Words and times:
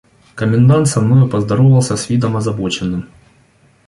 Комендант 0.33 0.87
со 0.87 0.99
мною 0.99 1.29
поздоровался 1.29 1.95
с 1.95 2.09
видом 2.09 2.35
озабоченным. 2.35 3.07